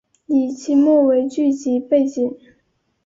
[0.25, 2.35] 以清末为剧集背景。